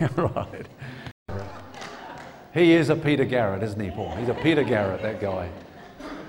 [0.16, 0.66] right.
[2.52, 4.14] He is a Peter Garrett, isn't he, Paul?
[4.16, 5.48] He's a Peter Garrett, that guy.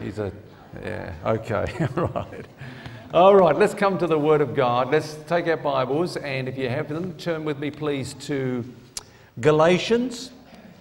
[0.01, 0.31] He's a,
[0.83, 2.46] yeah, okay, right.
[3.13, 4.91] All right, let's come to the Word of God.
[4.91, 8.65] Let's take our Bibles, and if you have them, turn with me, please, to
[9.39, 10.32] Galatians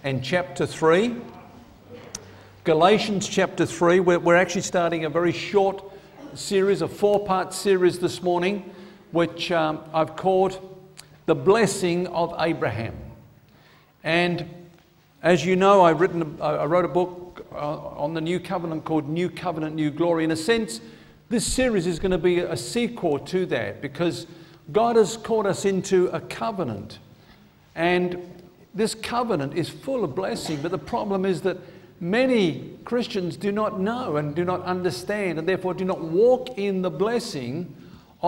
[0.03, 1.15] and chapter 3.
[2.63, 3.99] Galatians chapter 3.
[4.01, 5.83] We're, we're actually starting a very short
[6.35, 8.73] series, a four part series this morning,
[9.11, 10.74] which um, I've called
[11.25, 12.95] The Blessing of Abraham.
[14.03, 14.45] And
[15.23, 19.09] as you know, I've written, I wrote a book uh, on the New Covenant called
[19.09, 20.23] New Covenant, New Glory.
[20.23, 20.81] In a sense,
[21.29, 24.27] this series is going to be a sequel to that because
[24.71, 26.99] God has called us into a covenant.
[27.73, 28.43] And
[28.75, 31.57] this covenant is full of blessing, but the problem is that
[31.99, 36.83] many Christians do not know and do not understand and therefore do not walk in
[36.83, 37.73] the blessing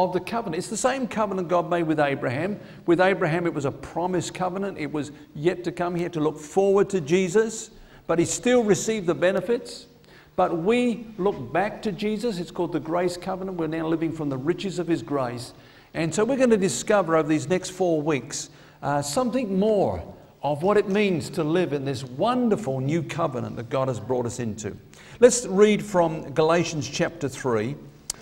[0.03, 0.59] of the covenant.
[0.59, 2.59] It's the same covenant God made with Abraham.
[2.85, 5.95] With Abraham, it was a promised covenant, it was yet to come.
[5.95, 7.71] He had to look forward to Jesus,
[8.05, 9.87] but he still received the benefits.
[10.35, 12.37] But we look back to Jesus.
[12.37, 13.57] It's called the grace covenant.
[13.57, 15.53] We're now living from the riches of his grace.
[15.95, 18.51] And so we're going to discover over these next four weeks
[18.83, 20.03] uh, something more
[20.43, 24.27] of what it means to live in this wonderful new covenant that God has brought
[24.27, 24.77] us into.
[25.19, 27.75] Let's read from Galatians chapter 3,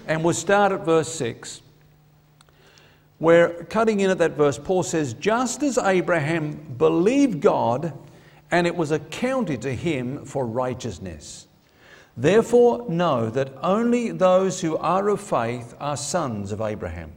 [0.07, 1.61] and we'll start at verse 6.
[3.17, 7.93] Where, cutting in at that verse, Paul says, Just as Abraham believed God,
[8.51, 11.47] and it was accounted to him for righteousness.
[12.17, 17.11] Therefore, know that only those who are of faith are sons of Abraham.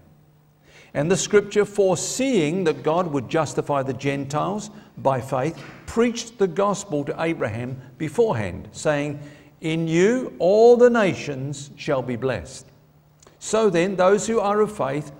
[0.94, 7.04] And the scripture, foreseeing that God would justify the Gentiles by faith, preached the gospel
[7.04, 9.20] to Abraham beforehand, saying,
[9.60, 12.66] In you all the nations shall be blessed.
[13.38, 15.12] So then, those who are of faith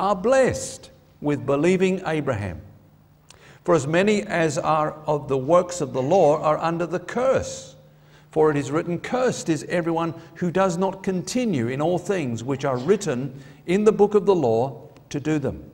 [0.00, 2.62] are blessed with believing Abraham.
[3.64, 7.76] For as many as are of the works of the law are under the curse.
[8.30, 12.64] For it is written, Cursed is everyone who does not continue in all things which
[12.64, 15.70] are written in the book of the law to do them.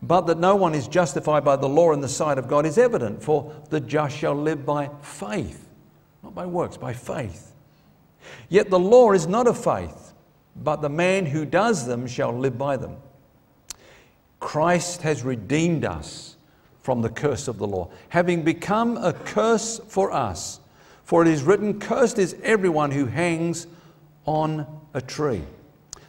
[0.00, 2.78] But that no one is justified by the law in the sight of God is
[2.78, 5.68] evident, for the just shall live by faith,
[6.22, 7.52] not by works, by faith.
[8.48, 10.14] Yet the law is not of faith,
[10.56, 12.96] but the man who does them shall live by them.
[14.44, 16.36] Christ has redeemed us
[16.82, 20.60] from the curse of the law, having become a curse for us.
[21.02, 23.66] For it is written, Cursed is everyone who hangs
[24.26, 25.42] on a tree,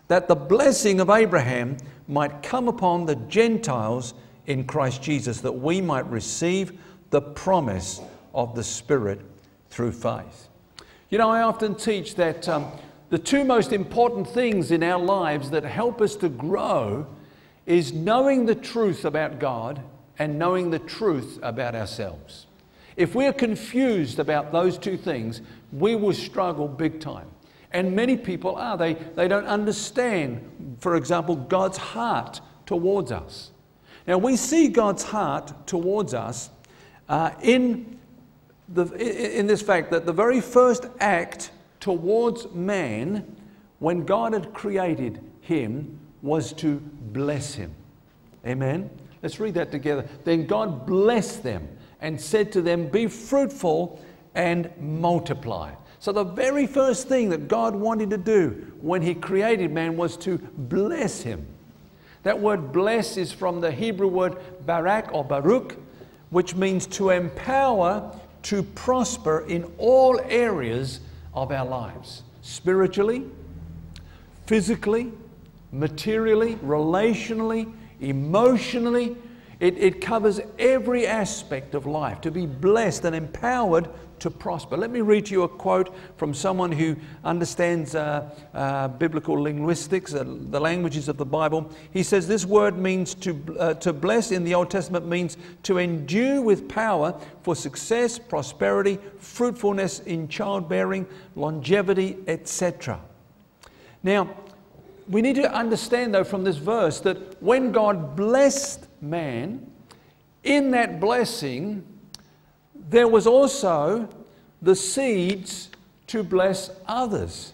[0.09, 1.77] that the blessing of Abraham
[2.09, 4.13] might come upon the Gentiles
[4.47, 6.77] in Christ Jesus, that we might receive
[7.11, 8.01] the promise
[8.33, 9.21] of the Spirit
[9.69, 10.49] through faith.
[11.09, 12.69] You know, I often teach that um,
[13.09, 17.07] the two most important things in our lives that help us to grow
[17.65, 19.81] is knowing the truth about God
[20.19, 22.45] and knowing the truth about ourselves.
[22.95, 27.27] If we're confused about those two things, we will struggle big time.
[27.71, 28.77] And many people are.
[28.77, 33.51] They, they don't understand, for example, God's heart towards us.
[34.07, 36.49] Now, we see God's heart towards us
[37.09, 37.99] uh, in,
[38.69, 38.85] the,
[39.37, 43.35] in this fact that the very first act towards man,
[43.79, 46.77] when God had created him, was to
[47.13, 47.73] bless him.
[48.45, 48.89] Amen?
[49.21, 50.07] Let's read that together.
[50.23, 51.67] Then God blessed them
[52.01, 54.03] and said to them, Be fruitful
[54.33, 55.73] and multiply.
[55.99, 60.17] So, the very first thing that God wanted to do when He created man was
[60.17, 61.47] to bless him.
[62.23, 65.77] That word bless is from the Hebrew word barak or baruch,
[66.29, 68.11] which means to empower
[68.43, 70.99] to prosper in all areas
[71.33, 73.25] of our lives spiritually,
[74.45, 75.11] physically,
[75.71, 79.15] materially, relationally, emotionally,
[79.59, 83.87] it, it covers every aspect of life to be blessed and empowered
[84.19, 84.77] to prosper.
[84.77, 90.13] Let me read to you a quote from someone who understands uh, uh, biblical linguistics,
[90.13, 91.69] uh, the languages of the Bible.
[91.91, 95.77] He says this word means to, uh, to bless in the Old Testament means to
[95.79, 102.99] endue with power for success, prosperity, fruitfulness in childbearing, longevity, etc.
[104.03, 104.35] Now,
[105.07, 109.71] we need to understand, though, from this verse that when God blessed man,
[110.45, 111.83] in that blessing,
[112.89, 114.07] there was also
[114.61, 115.69] the seeds
[116.07, 117.53] to bless others.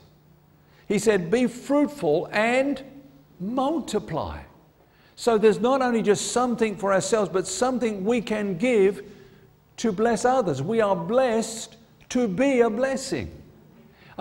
[0.87, 2.83] He said, Be fruitful and
[3.39, 4.41] multiply.
[5.15, 9.03] So there's not only just something for ourselves, but something we can give
[9.77, 10.61] to bless others.
[10.61, 11.77] We are blessed
[12.09, 13.31] to be a blessing.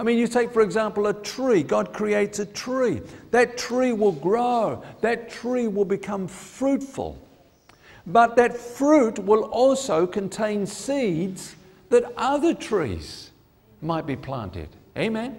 [0.00, 1.62] I mean, you take, for example, a tree.
[1.62, 3.02] God creates a tree.
[3.32, 7.18] That tree will grow, that tree will become fruitful.
[8.06, 11.54] But that fruit will also contain seeds
[11.90, 13.30] that other trees
[13.82, 14.70] might be planted.
[14.96, 15.36] Amen?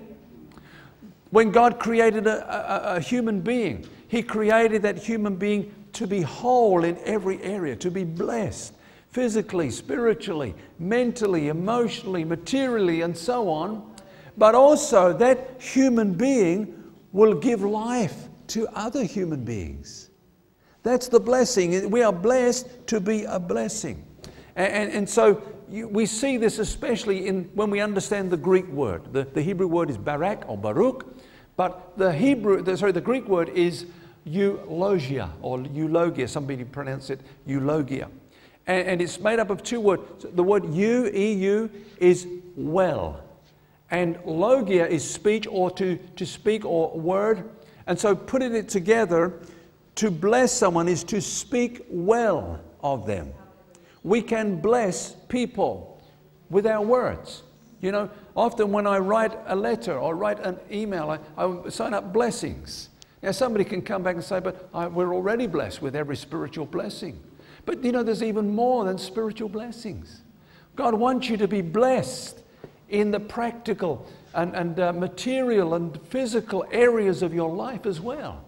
[1.32, 6.22] When God created a, a, a human being, He created that human being to be
[6.22, 8.76] whole in every area, to be blessed
[9.10, 13.91] physically, spiritually, mentally, emotionally, materially, and so on.
[14.38, 20.10] But also, that human being will give life to other human beings.
[20.84, 21.90] That's the blessing.
[21.90, 24.06] We are blessed to be a blessing.
[24.56, 28.68] And, and, and so you, we see this especially in, when we understand the Greek
[28.68, 29.14] word.
[29.14, 31.06] The, the Hebrew word is barak or baruch,
[31.56, 33.86] but the Hebrew, the, sorry, the Greek word is
[34.26, 36.28] eulogia or eulogia.
[36.28, 38.10] Somebody pronounce it eulogia.
[38.68, 40.26] And, and it's made up of two words.
[40.34, 41.70] The word eu, eu,
[42.00, 43.24] is well.
[43.92, 47.50] And logia is speech or to, to speak or word.
[47.88, 49.34] And so putting it together,
[49.96, 53.34] to bless someone is to speak well of them.
[54.04, 56.02] We can bless people
[56.50, 57.44] with our words.
[57.82, 61.94] You know, often when I write a letter or write an email, I, I sign
[61.94, 62.90] up blessings.
[63.22, 66.66] Now, somebody can come back and say, but I, we're already blessed with every spiritual
[66.66, 67.22] blessing.
[67.66, 70.22] But you know, there's even more than spiritual blessings.
[70.76, 72.42] God wants you to be blessed
[72.92, 78.44] in the practical and, and uh, material and physical areas of your life as well.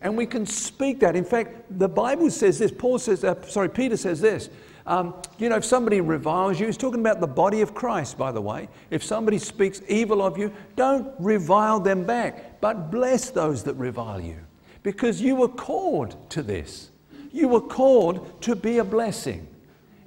[0.00, 1.16] And we can speak that.
[1.16, 2.70] In fact, the Bible says this.
[2.70, 4.48] Paul says, uh, sorry, Peter says this.
[4.86, 8.32] Um, you know, if somebody reviles you, he's talking about the body of Christ, by
[8.32, 8.68] the way.
[8.90, 14.20] If somebody speaks evil of you, don't revile them back, but bless those that revile
[14.20, 14.38] you.
[14.82, 16.90] Because you were called to this.
[17.32, 19.46] You were called to be a blessing.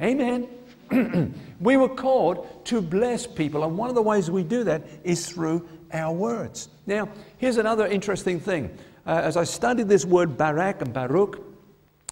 [0.01, 0.47] Amen.
[1.61, 5.29] we were called to bless people, and one of the ways we do that is
[5.29, 6.69] through our words.
[6.87, 8.75] Now, here's another interesting thing.
[9.05, 11.39] Uh, as I studied this word barak and baruch,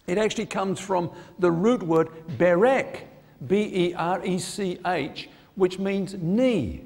[0.08, 3.02] it actually comes from the root word berek,
[3.48, 6.84] B E R E C H, which means knee,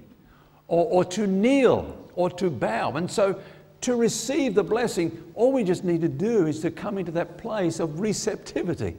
[0.68, 2.92] or, or to kneel, or to bow.
[2.94, 3.40] And so
[3.82, 7.38] to receive the blessing, all we just need to do is to come into that
[7.38, 8.96] place of receptivity,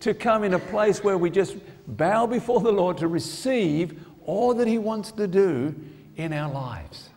[0.00, 1.56] to come in a place where we just
[1.86, 5.74] bow before the Lord to receive all that He wants to do
[6.16, 7.10] in our lives.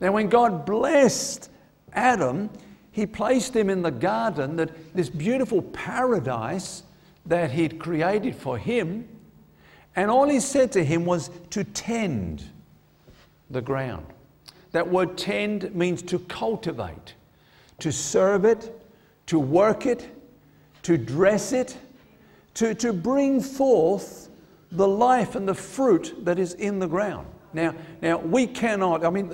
[0.00, 1.50] Now, when God blessed
[1.92, 2.50] Adam,
[2.96, 6.82] he placed him in the garden, that this beautiful paradise
[7.26, 9.08] that he'd created for him,
[9.94, 12.44] and all he said to him was to tend
[13.50, 14.06] the ground.
[14.72, 17.14] That word tend means to cultivate,
[17.80, 18.70] to serve it,
[19.26, 20.08] to work it,
[20.82, 21.76] to dress it,
[22.56, 24.30] to, to bring forth
[24.72, 27.26] the life and the fruit that is in the ground.
[27.52, 29.28] Now, now we cannot, I mean,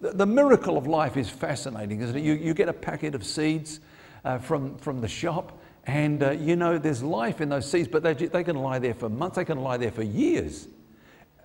[0.00, 2.22] the, the miracle of life is fascinating, isn't it?
[2.22, 3.80] You, you get a packet of seeds
[4.24, 8.02] uh, from, from the shop, and uh, you know, there's life in those seeds, but
[8.02, 10.68] they, they can lie there for months, they can lie there for years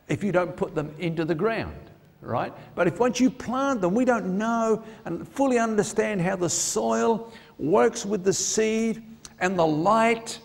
[0.07, 1.77] if you don't put them into the ground,
[2.19, 2.53] right?
[2.75, 7.31] But if once you plant them, we don't know and fully understand how the soil
[7.57, 9.03] works with the seed
[9.39, 10.39] and the light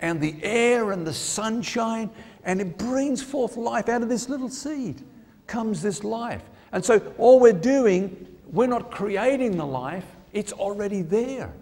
[0.00, 2.10] and the air and the sunshine,
[2.44, 5.02] and it brings forth life out of this little seed
[5.46, 6.42] comes this life.
[6.72, 11.52] And so all we're doing, we're not creating the life, it's already there.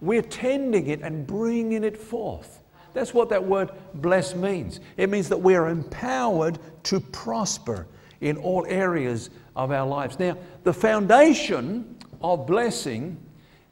[0.00, 2.60] We're tending it and bringing it forth.
[2.94, 4.80] That's what that word bless means.
[4.96, 7.86] It means that we are empowered to prosper
[8.20, 10.18] in all areas of our lives.
[10.18, 13.18] Now, the foundation of blessing,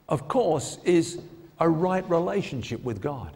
[0.08, 1.20] of course, is
[1.60, 3.34] a right relationship with God,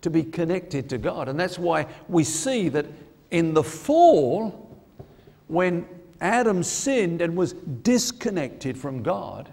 [0.00, 1.28] to be connected to God.
[1.28, 2.86] And that's why we see that
[3.30, 4.76] in the fall,
[5.48, 5.86] when
[6.20, 9.52] Adam sinned and was disconnected from God,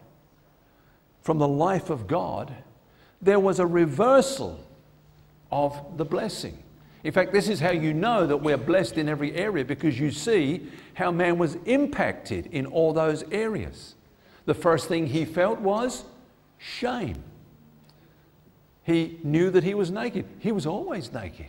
[1.22, 2.54] from the life of God,
[3.22, 4.64] there was a reversal
[5.52, 6.62] of the blessing.
[7.04, 10.10] In fact, this is how you know that we're blessed in every area because you
[10.12, 13.96] see how man was impacted in all those areas.
[14.46, 16.06] The first thing he felt was
[16.58, 17.24] shame.
[18.86, 20.26] He knew that he was naked.
[20.40, 21.48] He was always naked.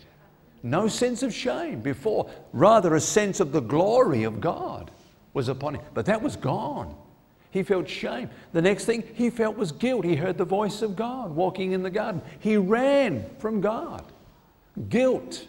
[0.63, 4.91] No sense of shame before, rather, a sense of the glory of God
[5.35, 5.83] was upon him.
[5.93, 6.97] But that was gone.
[7.51, 8.31] He felt shame.
[8.53, 10.05] The next thing he felt was guilt.
[10.05, 12.23] He heard the voice of God walking in the garden.
[12.41, 14.03] He ran from God.
[14.89, 15.47] Guilt,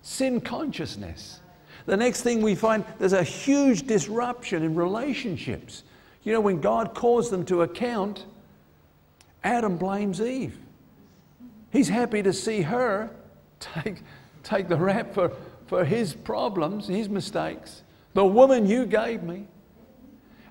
[0.00, 1.40] sin consciousness.
[1.84, 5.82] The next thing we find there's a huge disruption in relationships.
[6.24, 8.24] You know, when God calls them to account,
[9.44, 10.58] Adam blames Eve.
[11.76, 13.10] He's happy to see her
[13.60, 13.96] take
[14.42, 15.30] take the rap for,
[15.66, 17.82] for his problems, his mistakes.
[18.14, 19.46] The woman you gave me.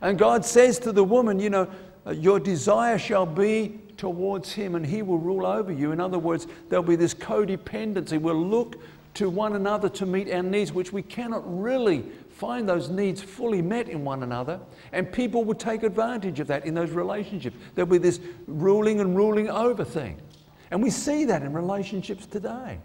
[0.02, 1.68] And God says to the woman, you know,
[2.06, 5.92] uh, your desire shall be towards Him and He will rule over you.
[5.92, 8.22] In other words, there'll be this codependency.
[8.22, 8.76] We'll look
[9.16, 13.64] to one another to meet our needs, which we cannot really find those needs fully
[13.64, 14.60] met in one another.
[14.92, 17.58] And people will take advantage of that in those relationships.
[17.74, 20.18] There'll be this ruling and ruling over thing.
[20.76, 22.80] And we see that in relationships today.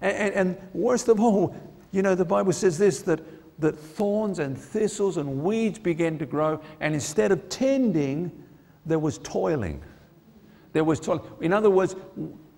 [0.00, 1.54] And, and, and worst of all,
[1.92, 3.20] you know, the Bible says this that,
[3.60, 8.32] that thorns and thistles and weeds began to grow, and instead of tending,
[8.86, 9.84] there was toiling.
[10.72, 11.22] There was toiling.
[11.40, 11.94] In other words,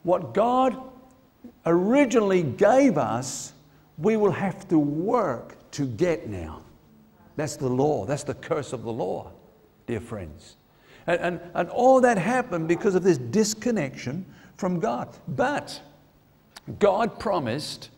[0.02, 0.80] what God
[1.66, 3.52] originally gave us,
[3.98, 6.62] we will have to work to get now.
[7.36, 8.06] That's the law.
[8.06, 9.30] That's the curse of the law,
[9.86, 10.56] dear friends.
[11.06, 15.08] And, and, and all that happened because of this disconnection from God.
[15.28, 15.80] But
[16.78, 17.90] God promised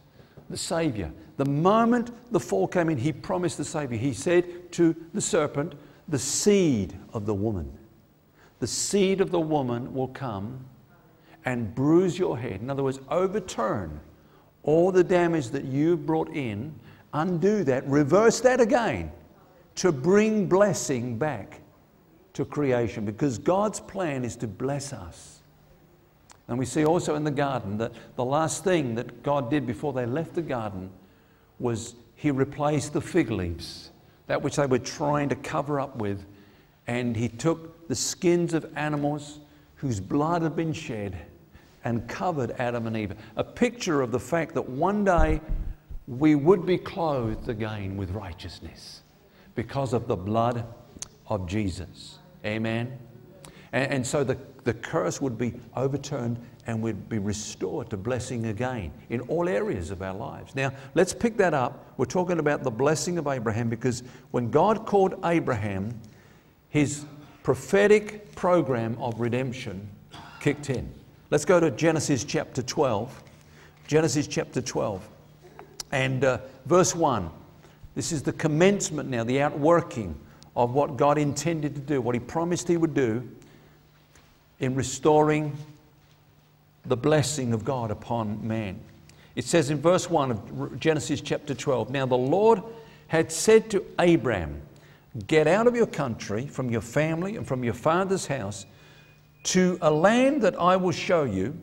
[0.49, 1.13] the Savior.
[1.37, 3.99] The moment the fall came in, He promised the Savior.
[3.99, 5.75] He said to the serpent,
[6.09, 7.71] The seed of the woman,
[8.61, 10.65] the seed of the woman will come
[11.45, 12.61] and bruise your head.
[12.61, 14.01] In other words, overturn
[14.63, 16.75] all the damage that you brought in,
[17.13, 19.13] undo that, reverse that again
[19.77, 21.61] to bring blessing back
[22.35, 25.41] to creation because God's plan is to bless us.
[26.49, 29.93] And we see also in the garden that the last thing that God did before
[29.93, 30.91] they left the garden
[31.59, 33.91] was He replaced the fig leaves,
[34.27, 36.27] that which they were trying to cover up with,
[36.87, 39.41] and He took the skins of animals
[39.77, 41.17] whose blood had been shed
[41.85, 43.15] and covered Adam and Eve.
[43.37, 45.41] A picture of the fact that one day
[46.07, 49.03] we would be clothed again with righteousness
[49.55, 50.67] because of the blood
[51.29, 52.19] of Jesus.
[52.45, 52.99] Amen.
[53.73, 58.47] And, and so the, the curse would be overturned and we'd be restored to blessing
[58.47, 60.55] again in all areas of our lives.
[60.55, 61.93] Now, let's pick that up.
[61.97, 66.01] We're talking about the blessing of Abraham because when God called Abraham,
[66.71, 67.05] his
[67.43, 69.89] prophetic program of redemption
[70.41, 70.91] kicked in.
[71.31, 73.23] Let's go to Genesis chapter 12.
[73.87, 75.07] Genesis chapter 12
[75.93, 77.31] and uh, verse 1.
[77.95, 80.19] This is the commencement now, the outworking
[80.57, 83.29] of what God intended to do, what He promised He would do
[84.61, 85.57] in restoring
[86.87, 88.79] the blessing of God upon man.
[89.37, 92.63] It says in verse 1 of Genesis chapter 12 Now the Lord
[93.09, 94.61] had said to Abram,
[95.27, 98.67] Get out of your country, from your family, and from your father's house,
[99.45, 101.57] to a land that I will show you.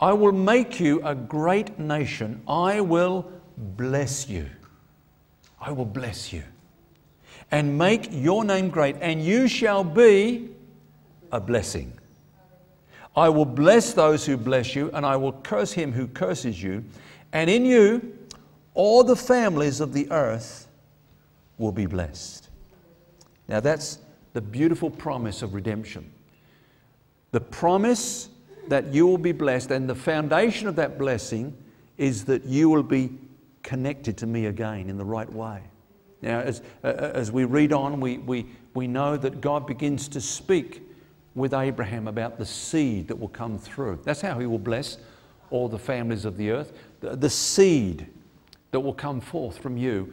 [0.00, 2.42] I will make you a great nation.
[2.48, 4.48] I will bless you.
[5.60, 6.42] I will bless you
[7.50, 10.50] and make your name great, and you shall be
[11.32, 11.92] a blessing.
[13.16, 16.84] I will bless those who bless you, and I will curse him who curses you.
[17.32, 18.16] And in you,
[18.74, 20.68] all the families of the earth
[21.58, 22.48] will be blessed.
[23.48, 23.98] Now, that's
[24.32, 26.10] the beautiful promise of redemption.
[27.32, 28.28] The promise
[28.68, 31.56] that you will be blessed, and the foundation of that blessing
[31.98, 33.10] is that you will be
[33.62, 35.60] connected to me again in the right way.
[36.22, 40.20] Now, as, uh, as we read on, we, we, we know that God begins to
[40.20, 40.82] speak
[41.34, 44.00] with Abraham about the seed that will come through.
[44.04, 44.98] That's how he will bless
[45.50, 46.72] all the families of the earth.
[47.00, 48.06] The, the seed
[48.70, 50.12] that will come forth from you.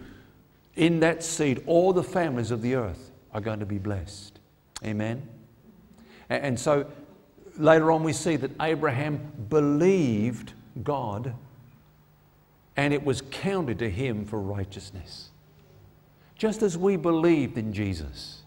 [0.76, 4.40] In that seed, all the families of the earth are going to be blessed.
[4.84, 5.28] Amen?
[6.30, 6.88] And, and so
[7.58, 11.34] later on, we see that Abraham believed God
[12.76, 15.32] and it was counted to him for righteousness.
[16.38, 18.44] Just as we believed in Jesus.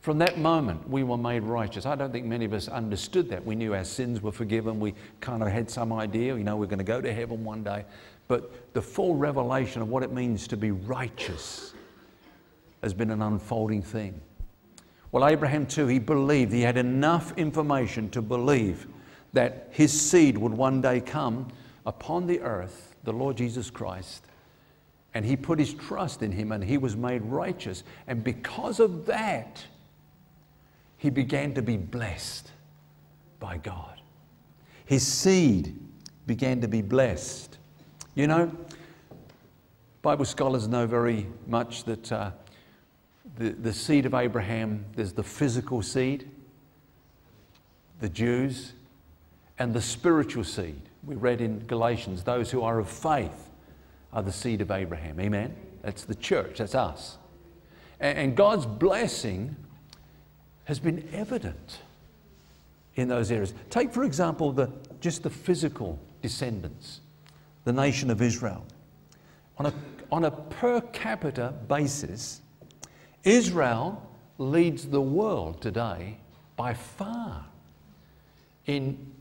[0.00, 1.84] From that moment, we were made righteous.
[1.84, 3.44] I don't think many of us understood that.
[3.44, 4.80] We knew our sins were forgiven.
[4.80, 7.62] We kind of had some idea, you know, we're going to go to heaven one
[7.62, 7.84] day.
[8.26, 11.74] But the full revelation of what it means to be righteous
[12.82, 14.18] has been an unfolding thing.
[15.10, 18.86] Well, Abraham too, he believed, he had enough information to believe
[19.32, 21.48] that his seed would one day come
[21.86, 24.24] upon the earth, the Lord Jesus Christ,
[25.14, 27.82] and he put his trust in him and he was made righteous.
[28.06, 29.64] And because of that,
[30.96, 32.50] he began to be blessed
[33.40, 34.00] by God.
[34.84, 35.78] His seed
[36.26, 37.56] began to be blessed.
[38.14, 38.52] You know,
[40.02, 42.30] Bible scholars know very much that uh,
[43.36, 46.30] the, the seed of Abraham, there's the physical seed,
[48.00, 48.72] the Jews,
[49.58, 50.82] and the spiritual seed.
[51.04, 53.47] We read in Galatians, those who are of faith
[54.12, 55.20] are the seed of Abraham.
[55.20, 55.54] Amen?
[55.82, 57.18] That's the church, that's us.
[58.00, 59.56] And God's blessing
[60.64, 61.78] has been evident
[62.94, 63.54] in those areas.
[63.70, 67.00] Take, for example, the, just the physical descendants,
[67.64, 68.64] the nation of Israel.
[69.58, 69.72] On a,
[70.12, 72.40] on a per capita basis,
[73.24, 74.02] Israel
[74.38, 76.18] leads the world today
[76.56, 77.44] by far
[78.66, 79.12] in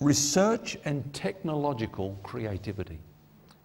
[0.00, 2.98] research and technological creativity.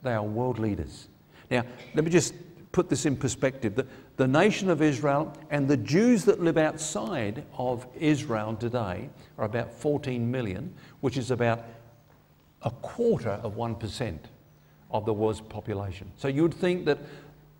[0.04, 1.08] They are world leaders.
[1.50, 1.64] Now,
[1.94, 2.34] let me just
[2.72, 3.76] put this in perspective.
[3.76, 3.86] The,
[4.18, 9.74] the nation of Israel and the Jews that live outside of Israel today are about
[9.74, 11.66] 14 million, which is about
[12.62, 14.18] a quarter of 1%
[14.92, 16.12] of the world's population.
[16.18, 17.00] So you would think that,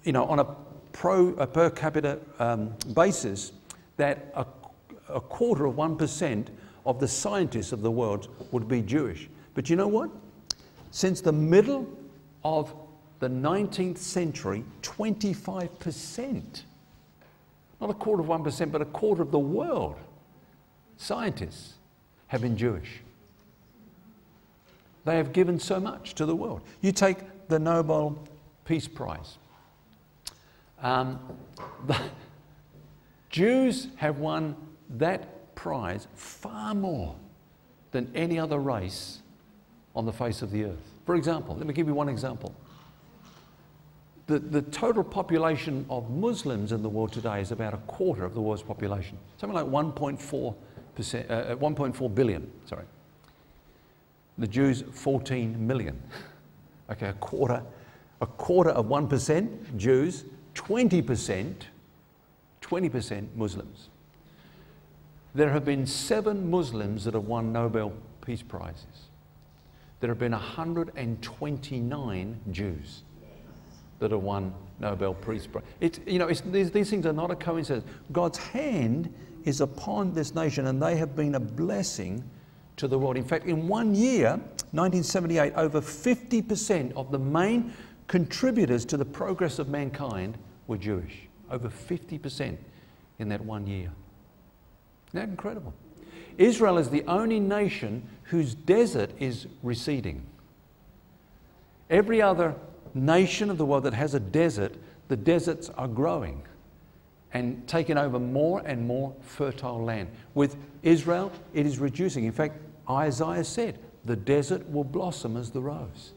[0.04, 0.46] you know, on a,
[0.92, 3.52] pro, a per capita um, basis,
[3.98, 4.46] that a,
[5.10, 6.48] a quarter of 1%
[6.86, 9.30] of the scientists of the world would be Jewish.
[9.54, 10.10] But you know what?
[10.92, 11.88] Since the middle
[12.44, 12.74] of
[13.20, 16.64] the 19th century, 25%,
[17.82, 19.96] not a quarter of 1%, but a quarter of the world,
[20.98, 21.74] scientists
[22.28, 23.02] have been Jewish.
[25.06, 26.62] They have given so much to the world.
[26.82, 27.18] You take
[27.48, 28.18] the Nobel
[28.66, 29.38] Peace Prize.
[30.82, 31.20] Um,
[31.88, 31.98] the
[33.30, 34.56] Jews have won
[34.92, 37.16] that prize far more
[37.92, 39.20] than any other race
[39.96, 40.89] on the face of the earth.
[41.10, 42.54] For example, let me give you one example.
[44.28, 48.36] The, the total population of Muslims in the world today is about a quarter of
[48.36, 50.56] the world's population, something like 1.4
[50.94, 52.52] percent, uh, 1.4 billion.
[52.68, 52.86] Sorry.
[54.38, 56.00] The Jews, 14 million.
[56.92, 57.64] okay, a quarter,
[58.22, 61.56] a quarter of 1% Jews, 20%,
[62.62, 63.90] 20% Muslims.
[65.34, 69.09] There have been seven Muslims that have won Nobel Peace Prizes.
[70.00, 73.04] There have been 129 Jews
[74.00, 75.66] that have won Nobel Peace Prize.
[75.82, 77.86] It's, you know, it's, these, these things are not a coincidence.
[78.12, 79.14] God's hand
[79.44, 82.24] is upon this nation, and they have been a blessing
[82.78, 83.18] to the world.
[83.18, 84.32] In fact, in one year,
[84.72, 87.74] 1978, over 50% of the main
[88.08, 90.38] contributors to the progress of mankind
[90.68, 91.28] were Jewish.
[91.52, 92.58] Over 50%
[93.20, 93.92] in that one year.
[95.10, 95.74] Isn't that incredible?
[96.40, 100.26] Israel is the only nation whose desert is receding.
[101.90, 102.56] Every other
[102.94, 104.74] nation of the world that has a desert,
[105.10, 106.42] the deserts are growing
[107.34, 110.08] and taking over more and more fertile land.
[110.34, 112.24] With Israel, it is reducing.
[112.24, 112.58] In fact,
[112.90, 116.14] Isaiah said, the desert will blossom as the rose.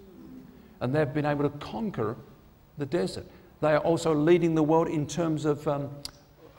[0.80, 2.16] And they've been able to conquer
[2.78, 3.26] the desert.
[3.60, 5.90] They are also leading the world in terms of um,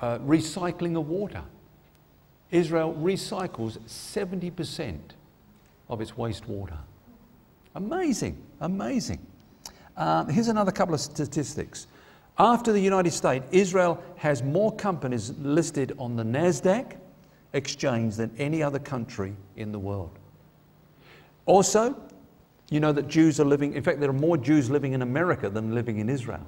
[0.02, 1.43] uh, recycling of water.
[2.53, 4.99] Israel recycles 70%
[5.89, 6.77] of its wastewater.
[7.75, 9.19] Amazing, amazing.
[9.97, 11.87] Uh, here's another couple of statistics.
[12.37, 16.95] After the United States, Israel has more companies listed on the NASDAQ
[17.53, 20.11] exchange than any other country in the world.
[21.47, 21.95] Also,
[22.69, 25.49] you know that Jews are living, in fact, there are more Jews living in America
[25.49, 26.45] than living in Israel.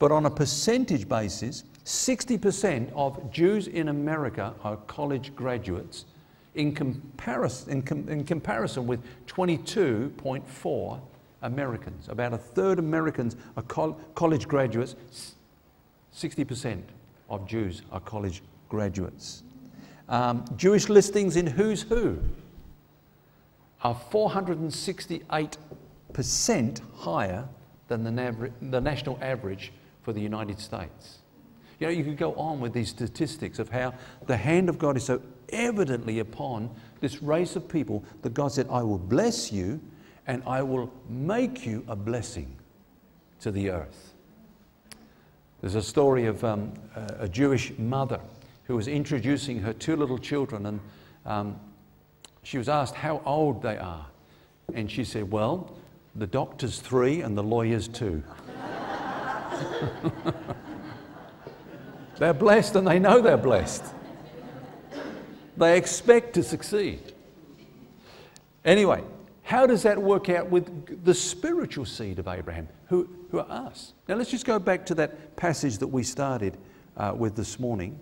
[0.00, 6.06] But on a percentage basis, 60% of Jews in America are college graduates
[6.54, 11.00] in comparison, in, com, in comparison with 22.4
[11.42, 12.08] Americans.
[12.08, 15.34] About a third Americans are col- college graduates.
[16.14, 16.80] 60%
[17.28, 19.42] of Jews are college graduates.
[20.08, 22.18] Um, Jewish listings in Who's Who
[23.82, 27.46] are 468% higher
[27.88, 31.18] than the, nav- the national average for the United States.
[31.80, 33.94] You know, you could go on with these statistics of how
[34.26, 38.66] the hand of God is so evidently upon this race of people that God said,
[38.70, 39.80] I will bless you
[40.26, 42.56] and I will make you a blessing
[43.40, 44.14] to the earth.
[45.60, 46.72] There's a story of um,
[47.18, 48.20] a Jewish mother
[48.64, 50.80] who was introducing her two little children, and
[51.26, 51.60] um,
[52.42, 54.06] she was asked how old they are.
[54.74, 55.74] And she said, Well,
[56.14, 58.22] the doctor's three and the lawyer's two.
[62.18, 63.84] they're blessed and they know they're blessed.
[65.56, 67.12] They expect to succeed.
[68.64, 69.02] Anyway,
[69.42, 73.92] how does that work out with the spiritual seed of Abraham, who, who are us?
[74.08, 76.56] Now, let's just go back to that passage that we started
[76.96, 77.98] uh, with this morning.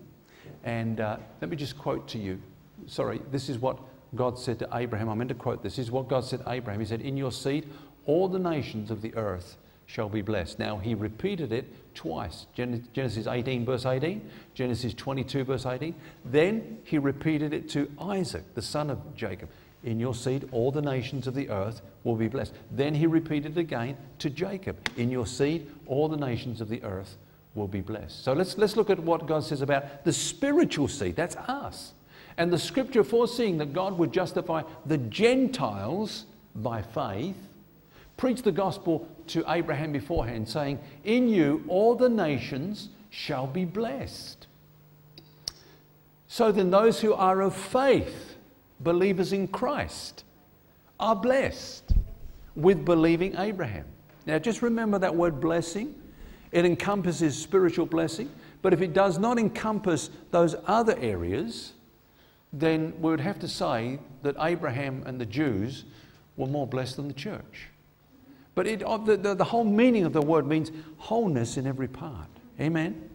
[0.63, 2.41] And uh, let me just quote to you.
[2.87, 3.77] Sorry, this is what
[4.15, 5.09] God said to Abraham.
[5.09, 5.75] I meant to quote this.
[5.75, 6.79] This is what God said to Abraham.
[6.79, 7.69] He said, In your seed,
[8.05, 10.59] all the nations of the earth shall be blessed.
[10.59, 15.93] Now, he repeated it twice Genesis 18, verse 18, Genesis 22, verse 18.
[16.25, 19.49] Then he repeated it to Isaac, the son of Jacob.
[19.83, 22.53] In your seed, all the nations of the earth will be blessed.
[22.71, 24.77] Then he repeated it again to Jacob.
[24.97, 27.17] In your seed, all the nations of the earth
[27.55, 28.23] will be blessed.
[28.23, 31.15] So let's, let's look at what God says about the spiritual seed.
[31.15, 31.93] That's us.
[32.37, 36.25] And the scripture foreseeing that God would justify the Gentiles
[36.55, 37.35] by faith,
[38.17, 44.47] preach the gospel to Abraham beforehand, saying, In you all the nations shall be blessed.
[46.27, 48.37] So then, those who are of faith
[48.79, 50.23] believers in Christ
[50.99, 51.93] are blessed
[52.55, 53.85] with believing Abraham.
[54.25, 55.95] Now, just remember that word blessing.
[56.51, 58.31] It encompasses spiritual blessing,
[58.61, 61.73] but if it does not encompass those other areas,
[62.51, 65.85] then we would have to say that Abraham and the Jews
[66.37, 67.69] were more blessed than the church.
[68.55, 71.87] But it, oh, the, the, the whole meaning of the word means wholeness in every
[71.87, 72.27] part.
[72.59, 73.09] Amen.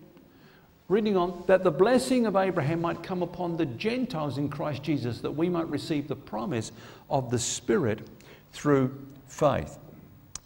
[0.88, 5.20] Reading on, that the blessing of Abraham might come upon the Gentiles in Christ Jesus,
[5.20, 6.72] that we might receive the promise
[7.10, 8.08] of the Spirit
[8.52, 9.78] through faith.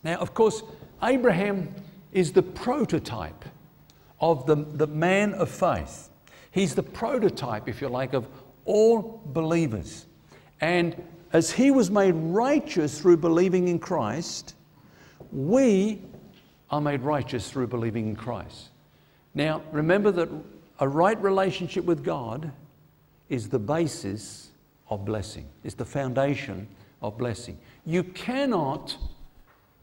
[0.02, 0.62] Now, of course,
[1.02, 1.74] Abraham
[2.12, 3.44] is the prototype
[4.20, 6.10] of the, the man of faith.
[6.50, 8.26] He's the prototype, if you like, of
[8.64, 10.06] all believers.
[10.60, 11.00] And
[11.32, 14.54] as he was made righteous through believing in Christ,
[15.32, 16.00] we
[16.70, 18.68] are made righteous through believing in Christ.
[19.34, 20.28] Now, remember that
[20.78, 22.50] a right relationship with God
[23.28, 24.50] is the basis
[24.90, 26.68] of blessing, is the foundation
[27.00, 27.58] of blessing.
[27.86, 28.96] You cannot,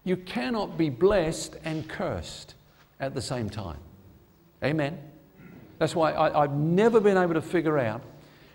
[0.04, 2.56] you cannot be blessed and cursed
[3.00, 3.80] at the same time.
[4.64, 5.00] Amen.
[5.78, 8.02] That's why I, have never been able to figure out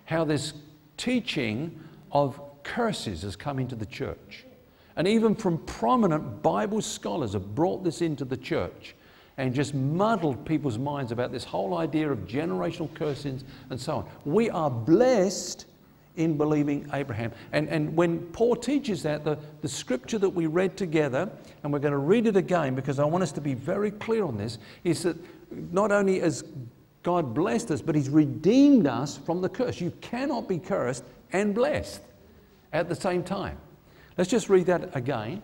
[0.05, 0.53] how this
[0.97, 1.81] teaching
[2.13, 4.45] of curses has come into the church.
[4.97, 8.95] And even from prominent Bible scholars have brought this into the church
[9.37, 14.09] and just muddled people's minds about this whole idea of generational cursings and so on.
[14.25, 15.67] We are blessed
[16.17, 17.33] in believing Abraham.
[17.53, 21.29] And, and when Paul teaches that, the, the scripture that we read together,
[21.63, 24.25] and we're going to read it again because I want us to be very clear
[24.25, 25.17] on this, is that
[25.73, 26.45] not only has
[27.03, 29.81] God blessed us, but He's redeemed us from the curse.
[29.81, 32.01] You cannot be cursed and blessed
[32.73, 33.59] at the same time.
[34.16, 35.42] Let's just read that again.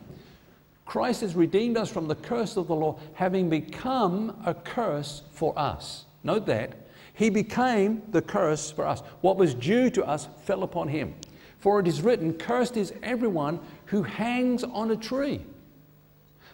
[0.86, 5.56] Christ has redeemed us from the curse of the law, having become a curse for
[5.58, 6.04] us.
[6.24, 6.74] Note that.
[7.14, 9.00] He became the curse for us.
[9.20, 11.14] What was due to us fell upon him.
[11.58, 15.42] For it is written, Cursed is everyone who hangs on a tree,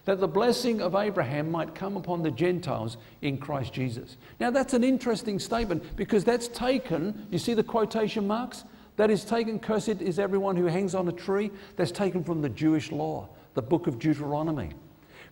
[0.04, 4.16] that the blessing of Abraham might come upon the Gentiles in Christ Jesus.
[4.40, 8.64] Now, that's an interesting statement because that's taken, you see the quotation marks?
[8.96, 11.50] That is taken, cursed is everyone who hangs on a tree.
[11.76, 14.70] That's taken from the Jewish law, the book of Deuteronomy.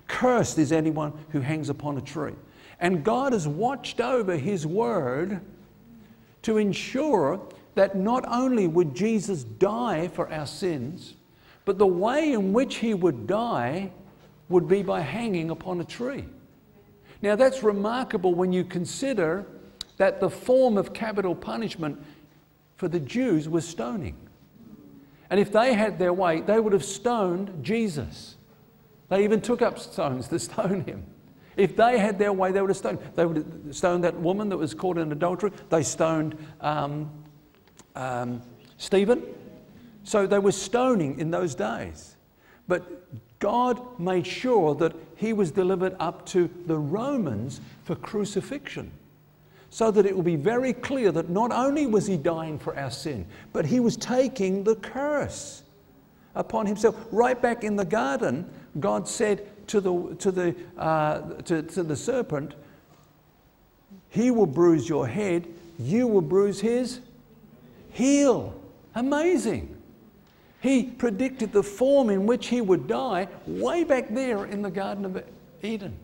[0.07, 2.35] Cursed is anyone who hangs upon a tree.
[2.81, 5.41] And God has watched over His word
[6.43, 7.41] to ensure
[7.75, 11.15] that not only would Jesus die for our sins,
[11.65, 13.91] but the way in which He would die
[14.51, 16.25] would be by hanging upon a tree.
[17.23, 19.47] Now, that's remarkable when you consider
[19.97, 22.05] that the form of capital punishment
[22.77, 24.17] for the Jews was stoning.
[25.31, 28.37] And if they had their way, they would have stoned Jesus.
[29.09, 31.05] They even took up stones to stone him.
[31.57, 32.99] If they had their way, they would have stoned.
[33.15, 35.53] They would have stoned that woman that was caught in adultery.
[35.71, 37.11] They stoned um,
[37.95, 38.43] um,
[38.77, 39.23] Stephen.
[40.03, 42.17] So they were stoning in those days.
[42.67, 48.91] But God made sure that he was delivered up to the Romans for crucifixion
[49.75, 52.93] so that it will be very clear that not only was he dying for our
[52.93, 55.65] sin, but he was taking the curse
[56.37, 56.95] upon himself.
[57.11, 61.97] Right back in the garden, God said to the, to the, uh, to, to the
[61.97, 62.55] serpent,
[64.11, 67.01] He will bruise your head, you will bruise his
[67.91, 68.55] heel.
[68.95, 69.77] Amazing.
[70.61, 75.05] He predicted the form in which he would die way back there in the Garden
[75.05, 75.25] of
[75.65, 75.99] Eden.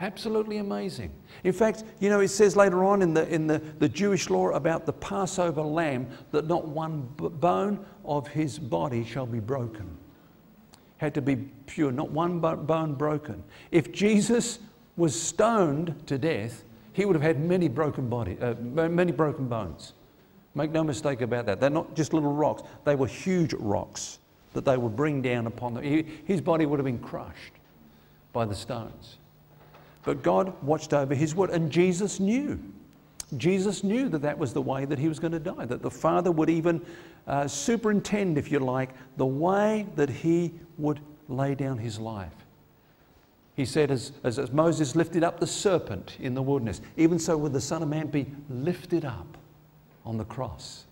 [0.00, 1.10] Absolutely amazing.
[1.42, 4.50] In fact, you know, it says later on in the, in the, the Jewish law
[4.50, 9.88] about the Passover lamb that not one b- bone of his body shall be broken.
[10.98, 13.42] Had to be pure, not one bone broken.
[13.72, 14.60] If Jesus
[14.96, 19.94] was stoned to death, he would have had many broken, body, uh, many broken bones.
[20.54, 21.60] Make no mistake about that.
[21.60, 24.20] They're not just little rocks, they were huge rocks
[24.52, 25.84] that they would bring down upon them.
[26.24, 27.52] His body would have been crushed
[28.32, 29.18] by the stones.
[30.04, 32.58] But God watched over his word, and Jesus knew.
[33.36, 35.90] Jesus knew that that was the way that he was going to die, that the
[35.90, 36.80] Father would even
[37.26, 42.32] uh, superintend, if you like, the way that he would lay down his life.
[43.54, 47.36] He said, as, as, as Moses lifted up the serpent in the wilderness, even so
[47.36, 49.36] would the Son of Man be lifted up
[50.06, 50.84] on the cross.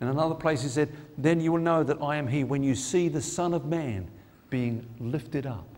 [0.00, 2.74] In another place, he said, Then you will know that I am he when you
[2.74, 4.08] see the Son of Man
[4.48, 5.77] being lifted up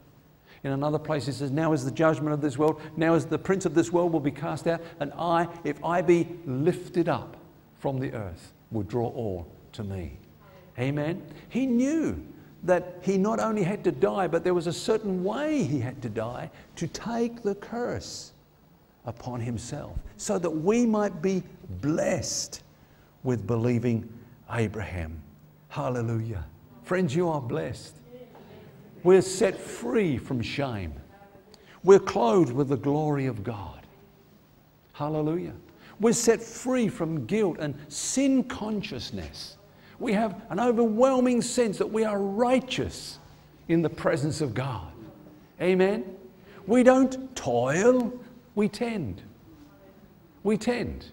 [0.62, 2.80] in another place, he says, Now is the judgment of this world.
[2.96, 4.82] Now is the prince of this world will be cast out.
[5.00, 7.36] And I, if I be lifted up
[7.76, 10.18] from the earth, will draw all to me.
[10.78, 11.22] Amen.
[11.48, 12.22] He knew
[12.62, 16.02] that he not only had to die, but there was a certain way he had
[16.02, 18.32] to die to take the curse
[19.06, 21.42] upon himself so that we might be
[21.80, 22.62] blessed
[23.22, 24.06] with believing
[24.52, 25.22] Abraham.
[25.68, 26.44] Hallelujah.
[26.82, 27.94] Friends, you are blessed.
[29.02, 30.94] We're set free from shame.
[31.82, 33.86] We're clothed with the glory of God.
[34.92, 35.54] Hallelujah.
[35.98, 39.56] We're set free from guilt and sin consciousness.
[39.98, 43.18] We have an overwhelming sense that we are righteous
[43.68, 44.92] in the presence of God.
[45.60, 46.16] Amen.
[46.66, 48.12] We don't toil,
[48.54, 49.22] we tend.
[50.42, 51.06] We tend.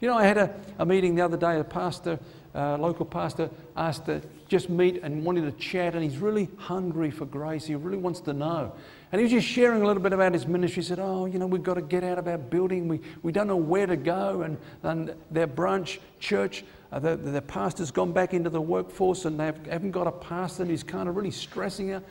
[0.00, 2.18] You know, I had a, a meeting the other day, a pastor,
[2.54, 7.10] uh, local pastor, asked to just meet and wanted to chat, and he's really hungry
[7.10, 7.64] for grace.
[7.64, 8.72] He really wants to know.
[9.10, 10.82] And he was just sharing a little bit about his ministry.
[10.82, 12.88] He said, Oh, you know, we've got to get out of our building.
[12.88, 14.42] We, we don't know where to go.
[14.42, 19.38] And, and their branch church, uh, the, the pastor's gone back into the workforce and
[19.38, 22.04] they haven't got a pastor, and he's kind of really stressing out.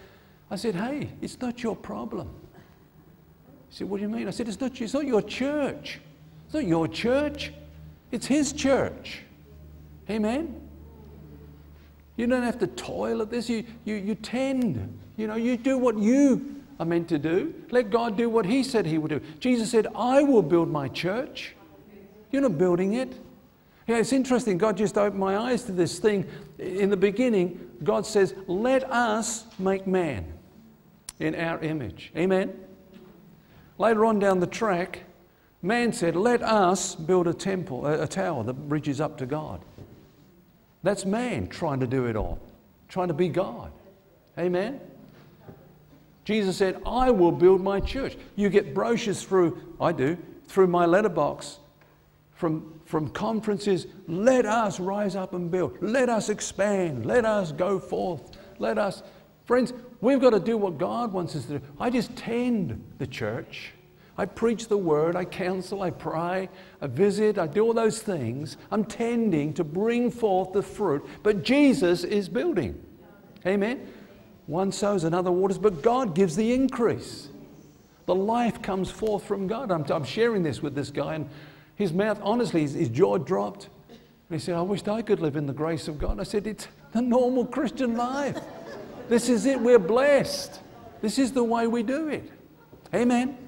[0.51, 2.29] I said, Hey, it's not your problem.
[3.69, 4.27] He said, What do you mean?
[4.27, 5.99] I said, It's not, it's not your church.
[6.45, 7.51] It's not your church,
[8.11, 9.23] it's his church.
[10.09, 10.59] Amen?
[12.17, 13.49] You don't have to toil at this.
[13.49, 14.99] You, you, you tend.
[15.17, 17.53] You know, you do what you are meant to do.
[17.71, 19.21] Let God do what He said He would do.
[19.39, 21.55] Jesus said, I will build my church.
[22.31, 23.13] You're not building it.
[23.87, 24.57] Yeah, it's interesting.
[24.57, 26.25] God just opened my eyes to this thing.
[26.57, 30.31] In the beginning, God says, Let us make man
[31.19, 32.11] in our image.
[32.15, 32.53] Amen.
[33.77, 35.01] Later on down the track,
[35.63, 39.61] Man said, Let us build a temple, a, a tower that reaches up to God.
[40.83, 42.39] That's man trying to do it all,
[42.89, 43.71] trying to be God.
[44.37, 44.79] Amen?
[46.25, 48.17] Jesus said, I will build my church.
[48.35, 50.17] You get brochures through, I do,
[50.47, 51.59] through my letterbox
[52.31, 53.87] from, from conferences.
[54.07, 55.77] Let us rise up and build.
[55.81, 57.05] Let us expand.
[57.05, 58.37] Let us go forth.
[58.59, 59.03] Let us.
[59.45, 61.65] Friends, we've got to do what God wants us to do.
[61.79, 63.72] I just tend the church.
[64.17, 66.49] I preach the word, I counsel, I pray,
[66.81, 68.57] I visit, I do all those things.
[68.71, 72.79] I'm tending to bring forth the fruit, but Jesus is building.
[73.45, 73.87] Amen.
[74.45, 77.29] One sows, another waters, but God gives the increase.
[78.05, 79.71] The life comes forth from God.
[79.71, 81.29] I'm, I'm sharing this with this guy, and
[81.75, 83.69] his mouth, honestly, his, his jaw dropped.
[83.89, 86.19] And he said, I wished I could live in the grace of God.
[86.19, 88.37] I said, It's the normal Christian life.
[89.09, 89.59] This is it.
[89.59, 90.59] We're blessed.
[91.01, 92.29] This is the way we do it.
[92.93, 93.42] Amen.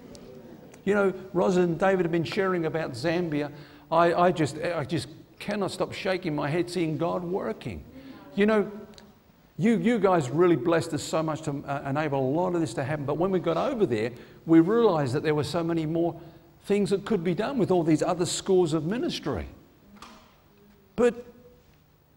[0.86, 3.52] You know, Roz and David have been sharing about Zambia.
[3.92, 5.08] I, I, just, I just
[5.40, 7.84] cannot stop shaking my head seeing God working.
[8.36, 8.72] You know,
[9.58, 12.74] you, you guys really blessed us so much to uh, enable a lot of this
[12.76, 13.06] to happen.
[13.06, 14.12] But when we got over there,
[14.46, 16.20] we realized that there were so many more
[16.66, 19.48] things that could be done with all these other schools of ministry.
[20.96, 21.26] But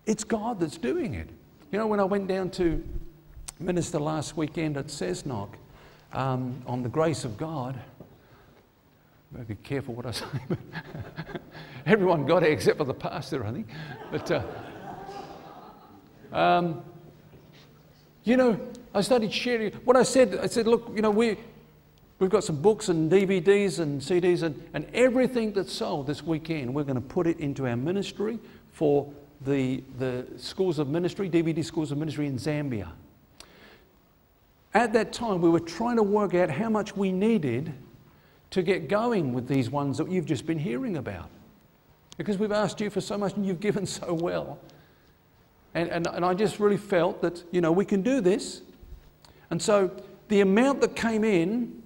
[0.07, 1.29] it's God that's doing it.
[1.71, 2.85] You know, when I went down to
[3.61, 5.51] minister last weekend at Cessnock
[6.13, 7.79] um, on the grace of God,
[9.47, 10.27] be careful what I say.
[11.87, 13.69] Everyone got it except for the pastor, I think.
[14.11, 14.43] But, uh,
[16.33, 16.83] um,
[18.25, 18.59] you know,
[18.95, 19.73] I started sharing.
[19.85, 21.37] What I said, I said, look, you know, we,
[22.19, 26.75] we've got some books and DVDs and CDs and, and everything that's sold this weekend,
[26.75, 28.38] we're going to put it into our ministry
[28.73, 29.12] for
[29.43, 32.88] the, the schools of ministry, DVD schools of ministry in Zambia.
[34.75, 37.73] At that time, we were trying to work out how much we needed
[38.51, 41.29] to get going with these ones that you've just been hearing about.
[42.17, 44.59] Because we've asked you for so much and you've given so well.
[45.75, 48.63] And, and, and I just really felt that, you know, we can do this.
[49.51, 49.91] And so
[50.29, 51.83] the amount that came in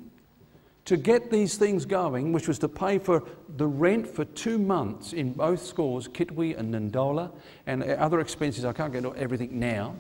[0.85, 3.23] to get these things going, which was to pay for
[3.57, 7.31] the rent for two months in both schools, Kitwe and Ndola,
[7.67, 9.95] and other expenses, I can't get everything now.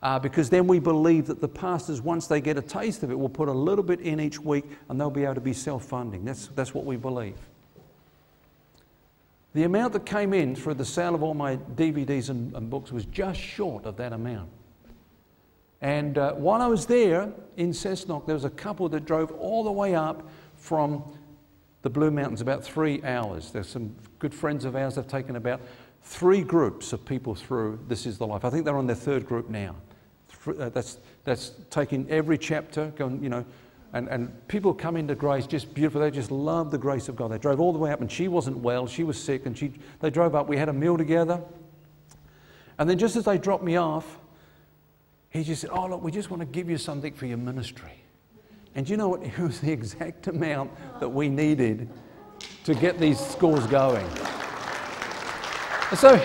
[0.00, 3.18] Uh, because then we believe that the pastors, once they get a taste of it,
[3.18, 5.84] will put a little bit in each week and they'll be able to be self
[5.84, 6.24] funding.
[6.24, 7.36] That's, that's what we believe.
[9.54, 12.92] The amount that came in through the sale of all my DVDs and, and books
[12.92, 14.50] was just short of that amount.
[15.80, 19.64] And uh, while I was there in Cessnock, there was a couple that drove all
[19.64, 21.02] the way up from
[21.82, 23.50] the Blue Mountains, about three hours.
[23.50, 25.60] There's some good friends of ours have taken about
[26.02, 28.44] three groups of people through This Is the Life.
[28.44, 29.76] I think they're on their third group now.
[30.46, 33.44] Uh, that's, that's taking every chapter, going, you know,
[33.92, 36.00] and, and people come into grace just beautiful.
[36.00, 37.30] They just love the grace of God.
[37.30, 38.86] They drove all the way up, and she wasn't well.
[38.86, 40.48] She was sick, and she, they drove up.
[40.48, 41.40] We had a meal together.
[42.78, 44.18] And then just as they dropped me off,
[45.30, 48.02] he just said, Oh, look, we just want to give you something for your ministry.
[48.74, 49.22] And you know what?
[49.26, 50.70] It was the exact amount
[51.00, 51.88] that we needed
[52.64, 54.08] to get these schools going.
[55.96, 56.20] So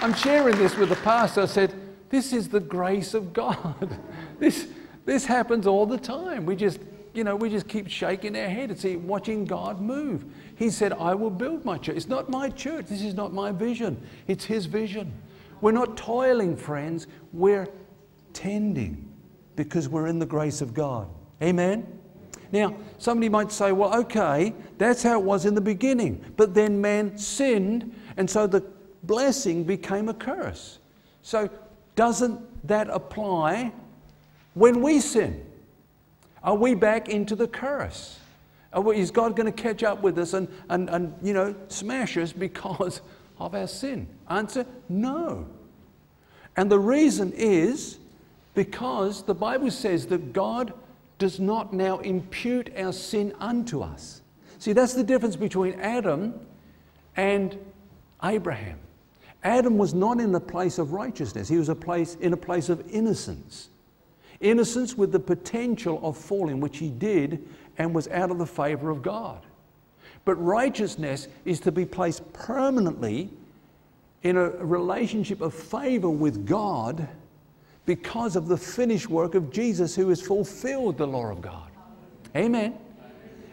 [0.00, 1.42] I'm sharing this with the pastor.
[1.42, 1.74] I said,
[2.10, 3.98] This is the grace of God.
[4.38, 4.68] This,
[5.04, 6.46] this happens all the time.
[6.46, 6.78] We just
[7.18, 10.24] you know, we just keep shaking our head and see, watching God move.
[10.54, 11.96] He said, I will build my church.
[11.96, 12.86] It's not my church.
[12.86, 14.00] This is not my vision.
[14.28, 15.12] It's His vision.
[15.60, 17.08] We're not toiling, friends.
[17.32, 17.66] We're
[18.32, 19.12] tending
[19.56, 21.08] because we're in the grace of God.
[21.42, 21.86] Amen?
[22.52, 26.24] Now, somebody might say, well, okay, that's how it was in the beginning.
[26.36, 28.64] But then man sinned, and so the
[29.02, 30.78] blessing became a curse.
[31.22, 31.50] So,
[31.98, 33.72] doesn't that apply
[34.54, 35.44] when we sin?
[36.44, 38.20] Are we back into the curse?
[38.94, 42.32] Is God going to catch up with us and, and, and, you know, smash us
[42.32, 43.00] because
[43.40, 44.06] of our sin?
[44.30, 45.48] Answer no.
[46.56, 47.98] And the reason is
[48.54, 50.74] because the Bible says that God
[51.18, 54.22] does not now impute our sin unto us.
[54.60, 56.38] See, that's the difference between Adam
[57.16, 57.58] and
[58.22, 58.78] Abraham.
[59.44, 62.68] Adam was not in a place of righteousness, he was a place, in a place
[62.68, 63.68] of innocence.
[64.40, 68.90] Innocence with the potential of falling, which he did and was out of the favor
[68.90, 69.44] of God.
[70.24, 73.30] But righteousness is to be placed permanently
[74.22, 77.08] in a relationship of favor with God
[77.86, 81.70] because of the finished work of Jesus who has fulfilled the law of God.
[82.36, 82.76] Amen.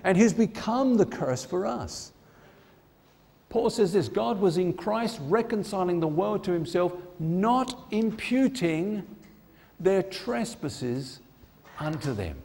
[0.04, 2.12] And has become the curse for us.
[3.50, 9.04] Paul says this God was in Christ reconciling the world to himself, not imputing
[9.80, 11.20] their trespasses
[11.80, 12.38] unto them.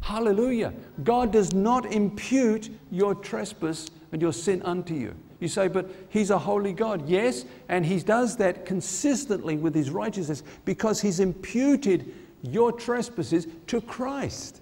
[0.00, 0.74] Hallelujah.
[1.02, 5.14] God does not impute your trespass and your sin unto you.
[5.40, 7.08] You say, but He's a holy God.
[7.08, 13.80] Yes, and He does that consistently with His righteousness because He's imputed your trespasses to
[13.80, 14.60] Christ.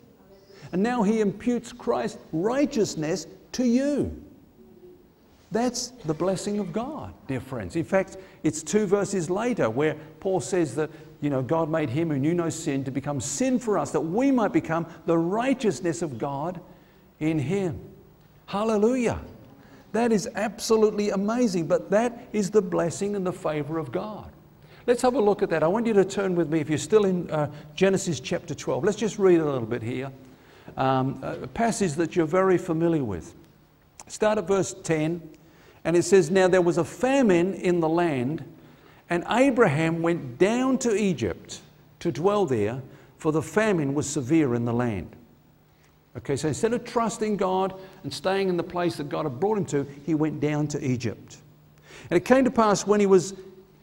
[0.70, 4.21] And now He imputes Christ's righteousness to you.
[5.52, 7.76] That's the blessing of God, dear friends.
[7.76, 12.08] In fact, it's two verses later where Paul says that, you know, God made him
[12.08, 16.00] who knew no sin to become sin for us, that we might become the righteousness
[16.00, 16.58] of God
[17.20, 17.78] in him.
[18.46, 19.20] Hallelujah.
[19.92, 24.32] That is absolutely amazing, but that is the blessing and the favor of God.
[24.86, 25.62] Let's have a look at that.
[25.62, 28.84] I want you to turn with me, if you're still in uh, Genesis chapter 12.
[28.84, 30.10] Let's just read a little bit here.
[30.78, 33.34] Um, a passage that you're very familiar with.
[34.08, 35.20] Start at verse 10.
[35.84, 38.44] And it says, Now there was a famine in the land,
[39.10, 41.60] and Abraham went down to Egypt
[42.00, 42.82] to dwell there,
[43.18, 45.14] for the famine was severe in the land.
[46.16, 49.58] Okay, so instead of trusting God and staying in the place that God had brought
[49.58, 51.38] him to, he went down to Egypt.
[52.10, 53.34] And it came to pass when he was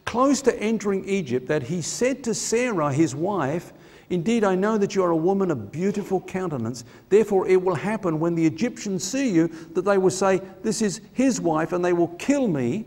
[0.04, 3.72] close to entering Egypt that he said to Sarah, his wife,
[4.10, 6.84] Indeed, I know that you are a woman of beautiful countenance.
[7.08, 11.00] Therefore, it will happen when the Egyptians see you that they will say, This is
[11.12, 12.86] his wife, and they will kill me,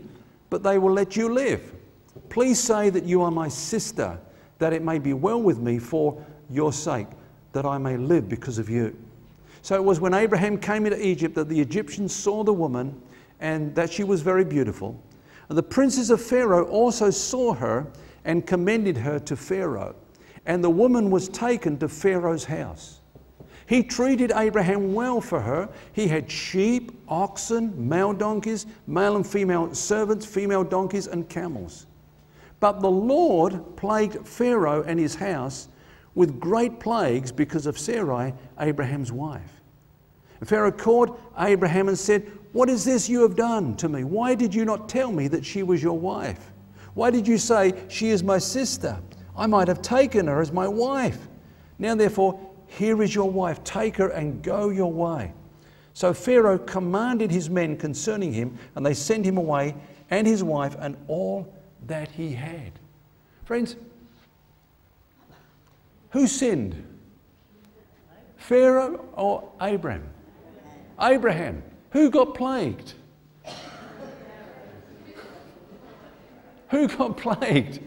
[0.50, 1.72] but they will let you live.
[2.28, 4.18] Please say that you are my sister,
[4.58, 7.08] that it may be well with me for your sake,
[7.52, 8.94] that I may live because of you.
[9.62, 13.00] So it was when Abraham came into Egypt that the Egyptians saw the woman
[13.40, 15.00] and that she was very beautiful.
[15.48, 17.86] And the princes of Pharaoh also saw her
[18.26, 19.94] and commended her to Pharaoh
[20.46, 23.00] and the woman was taken to Pharaoh's house.
[23.66, 25.68] He treated Abraham well for her.
[25.92, 31.86] He had sheep, oxen, male donkeys, male and female servants, female donkeys, and camels.
[32.60, 35.68] But the Lord plagued Pharaoh and his house
[36.14, 39.60] with great plagues because of Sarai, Abraham's wife.
[40.40, 44.04] And Pharaoh called Abraham and said, What is this you have done to me?
[44.04, 46.52] Why did you not tell me that she was your wife?
[46.92, 48.98] Why did you say, She is my sister?
[49.36, 51.28] I might have taken her as my wife.
[51.78, 53.62] Now, therefore, here is your wife.
[53.64, 55.32] Take her and go your way.
[55.92, 59.74] So Pharaoh commanded his men concerning him, and they sent him away,
[60.10, 61.52] and his wife, and all
[61.86, 62.72] that he had.
[63.44, 63.76] Friends,
[66.10, 66.84] who sinned?
[68.36, 70.08] Pharaoh or Abraham?
[71.00, 71.62] Abraham.
[71.90, 72.94] Who got plagued?
[76.70, 77.80] Who got plagued?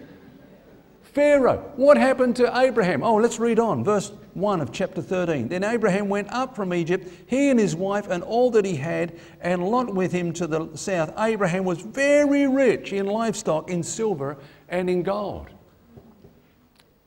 [1.18, 1.58] Pharaoh.
[1.78, 3.02] What happened to Abraham?
[3.02, 3.84] Oh, let's read on.
[3.84, 5.48] Verse 1 of chapter 13.
[5.48, 9.18] Then Abraham went up from Egypt, he and his wife, and all that he had,
[9.42, 11.12] and Lot with him to the south.
[11.18, 14.38] Abraham was very rich in livestock, in silver,
[14.70, 15.48] and in gold.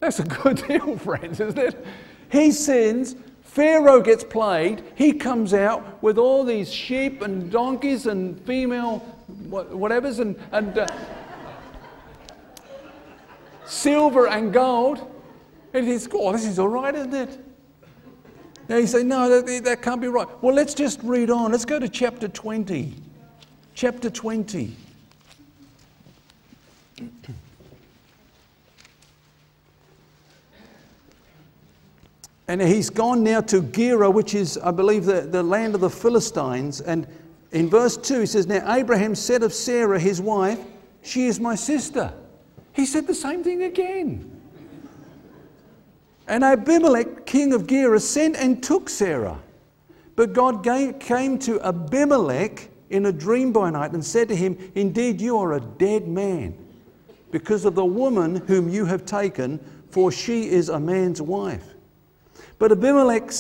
[0.01, 1.87] That's a good deal, friends, isn't it?
[2.33, 3.15] He sins.
[3.45, 4.83] Pharaoh gets plagued.
[4.97, 9.07] He comes out with all these sheep and donkeys and female
[9.49, 10.89] whatevers and, and uh,
[13.71, 15.11] silver and gold.
[15.73, 17.39] And he says, oh, this is all right, isn't it?
[18.69, 20.29] Now you say, no, that, that can't be right.
[20.43, 21.53] Well, let's just read on.
[21.53, 22.95] Let's go to chapter 20.
[23.75, 24.77] Chapter 20.
[32.49, 35.91] And he's gone now to Gerar, which is, I believe, the, the land of the
[35.91, 36.81] Philistines.
[36.81, 37.07] And
[37.53, 40.59] in verse 2, he says, Now Abraham said of Sarah, his wife,
[41.03, 42.13] She is my sister.
[42.81, 44.41] He said the same thing again.
[46.27, 49.39] And Abimelech, king of Gerar, sent and took Sarah.
[50.17, 50.65] But God
[50.99, 55.53] came to Abimelech in a dream by night and said to him, Indeed, you are
[55.53, 56.57] a dead man
[57.31, 59.61] because of the woman whom you have taken,
[59.91, 61.75] for she is a man's wife.
[62.59, 63.31] But Abimelech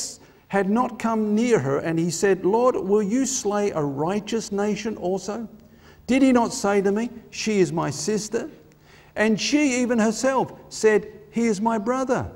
[0.48, 4.98] had not come near her, and he said, Lord, will you slay a righteous nation
[4.98, 5.48] also?
[6.06, 8.50] Did he not say to me, She is my sister?
[9.16, 12.30] And she, even herself, said, He is my brother.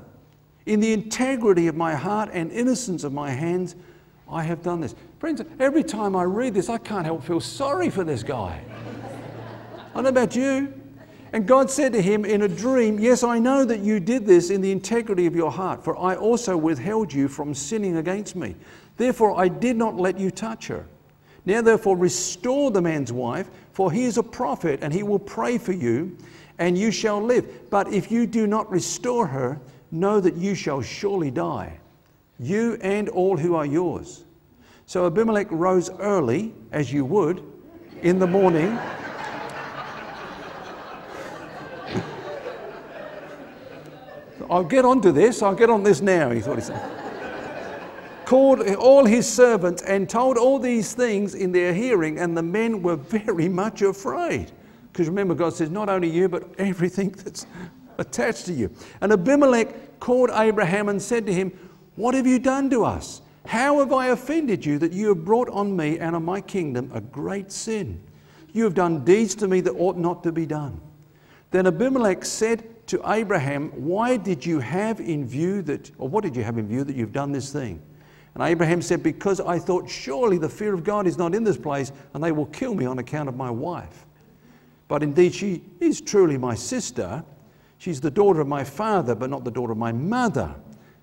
[0.65, 3.75] In the integrity of my heart and innocence of my hands,
[4.29, 4.95] I have done this.
[5.19, 8.63] Friends, every time I read this, I can't help feel sorry for this guy.
[9.93, 10.73] I know about you.
[11.33, 14.49] And God said to him in a dream, Yes, I know that you did this
[14.49, 18.55] in the integrity of your heart, for I also withheld you from sinning against me.
[18.97, 20.85] Therefore, I did not let you touch her.
[21.45, 25.57] Now, therefore, restore the man's wife, for he is a prophet, and he will pray
[25.57, 26.17] for you,
[26.59, 27.69] and you shall live.
[27.69, 29.59] But if you do not restore her,
[29.91, 31.79] know that you shall surely die,
[32.39, 34.25] you and all who are yours.
[34.85, 37.41] So Abimelech rose early, as you would,
[38.01, 38.77] in the morning.
[44.49, 46.91] I'll get onto this, I'll get on this now, he thought he said.
[48.25, 52.81] Called all his servants and told all these things in their hearing, and the men
[52.81, 54.51] were very much afraid.
[54.95, 57.45] Because remember, God says, not only you, but everything that's
[57.97, 58.71] attached to you.
[59.01, 61.51] And Abimelech called Abraham and said to him,
[61.97, 63.19] What have you done to us?
[63.45, 66.91] How have I offended you that you have brought on me and on my kingdom
[66.93, 68.01] a great sin?
[68.53, 70.79] You have done deeds to me that ought not to be done.
[71.51, 76.37] Then Abimelech said to Abraham, Why did you have in view that, or what did
[76.37, 77.81] you have in view that you've done this thing?
[78.33, 81.57] And Abraham said, Because I thought, surely the fear of God is not in this
[81.57, 84.04] place, and they will kill me on account of my wife.
[84.87, 87.23] But indeed, she is truly my sister.
[87.77, 90.53] She's the daughter of my father, but not the daughter of my mother.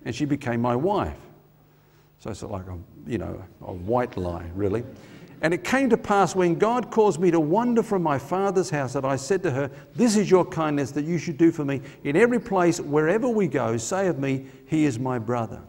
[0.05, 1.17] And she became my wife.
[2.19, 4.83] So it's like a, you know, a white lie, really.
[5.41, 8.93] And it came to pass when God caused me to wander from my father's house
[8.93, 11.81] that I said to her, This is your kindness that you should do for me.
[12.05, 15.61] In every place, wherever we go, say of me, He is my brother.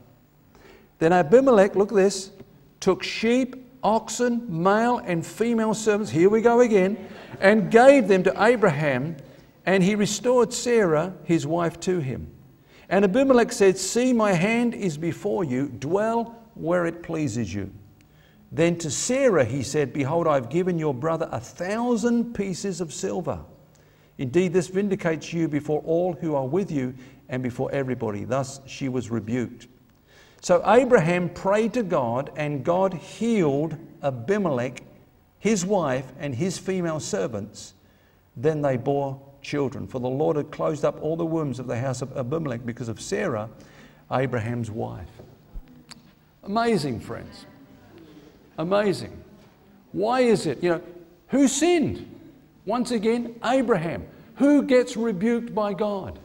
[1.00, 2.30] Then Abimelech, look at this,
[2.78, 7.08] took sheep, oxen, male and female servants, here we go again,
[7.40, 9.16] and gave them to Abraham,
[9.66, 12.30] and he restored Sarah, his wife, to him.
[12.88, 17.72] And Abimelech said, See, my hand is before you, dwell where it pleases you.
[18.50, 23.40] Then to Sarah he said, Behold, I've given your brother a thousand pieces of silver.
[24.16, 26.94] Indeed, this vindicates you before all who are with you
[27.28, 28.24] and before everybody.
[28.24, 29.66] Thus she was rebuked.
[30.44, 34.82] So Abraham prayed to God, and God healed Abimelech,
[35.38, 37.72] his wife, and his female servants.
[38.36, 39.86] Then they bore children.
[39.86, 42.90] For the Lord had closed up all the wombs of the house of Abimelech because
[42.90, 43.48] of Sarah,
[44.12, 45.08] Abraham's wife.
[46.42, 47.46] Amazing, friends.
[48.58, 49.18] Amazing.
[49.92, 50.62] Why is it?
[50.62, 50.82] You know,
[51.28, 52.06] who sinned?
[52.66, 54.06] Once again, Abraham.
[54.34, 56.18] Who gets rebuked by God?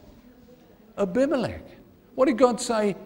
[0.98, 1.64] Abimelech.
[2.16, 2.98] What did God say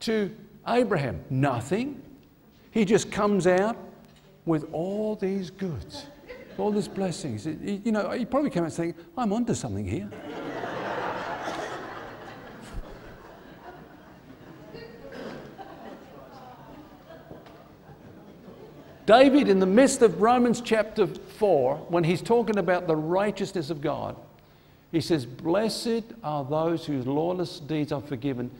[0.00, 0.30] to
[0.66, 1.24] Abraham?
[1.30, 2.00] Nothing.
[2.70, 3.76] He just comes out
[4.44, 6.06] with all these goods,
[6.58, 7.46] all these blessings.
[7.46, 10.10] You know, he probably came out saying, I'm onto something here.
[19.04, 23.80] David, in the midst of Romans chapter 4, when he's talking about the righteousness of
[23.80, 24.16] God,
[24.92, 28.50] he says, Blessed are those whose lawless deeds are forgiven,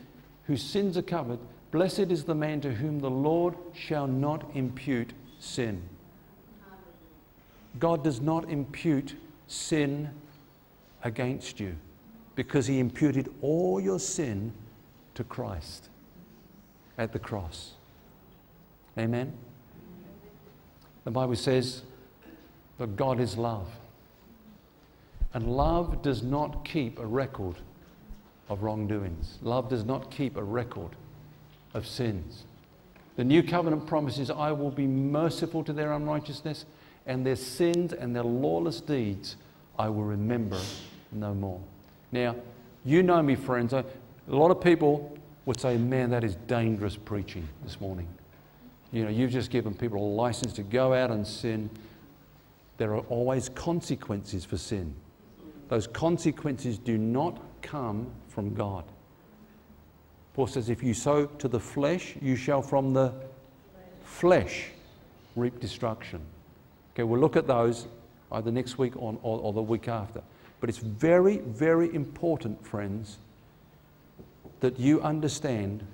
[0.45, 1.39] whose sins are covered.
[1.73, 5.81] Blessed is the man to whom the Lord shall not impute sin.
[7.79, 9.15] God does not impute
[9.47, 10.11] sin
[11.03, 11.75] against you
[12.35, 14.53] because he imputed all your sin
[15.15, 15.89] to Christ
[16.99, 17.71] at the cross.
[18.95, 19.33] Amen.
[21.05, 21.81] The Bible says
[22.77, 23.67] that God is love.
[25.33, 27.55] And love does not keep a record
[28.47, 29.39] of wrongdoings.
[29.41, 30.95] Love does not keep a record
[31.73, 32.45] of sins.
[33.15, 36.65] The new covenant promises, I will be merciful to their unrighteousness,
[37.05, 39.35] and their sins and their lawless deeds
[39.77, 40.59] I will remember
[41.11, 41.59] no more.
[42.11, 42.35] Now,
[42.85, 43.73] you know me, friends.
[43.73, 43.85] A
[44.27, 48.07] lot of people would say, man, that is dangerous preaching this morning.
[48.91, 51.69] You know, you've just given people a license to go out and sin.
[52.77, 54.93] There are always consequences for sin.
[55.69, 58.83] Those consequences do not come from God.
[60.33, 63.13] Paul says, If you sow to the flesh, you shall from the
[64.03, 64.67] flesh
[65.35, 66.21] reap destruction.
[66.93, 67.87] Okay, we'll look at those
[68.31, 70.21] either next week or, or, or the week after.
[70.59, 73.17] But it's very, very important, friends,
[74.59, 75.85] that you understand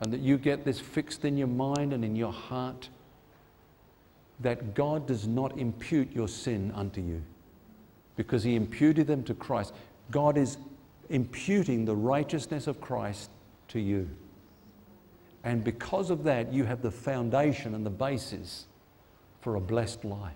[0.00, 2.88] and that you get this fixed in your mind and in your heart
[4.40, 7.22] that God does not impute your sin unto you
[8.16, 9.72] because he imputed them to Christ.
[10.10, 10.58] God is
[11.08, 13.30] imputing the righteousness of Christ
[13.68, 14.08] to you.
[15.44, 18.66] And because of that, you have the foundation and the basis
[19.40, 20.34] for a blessed life.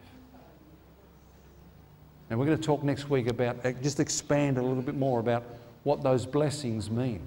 [2.31, 5.19] And we're going to talk next week about, uh, just expand a little bit more
[5.19, 5.43] about
[5.83, 7.21] what those blessings mean.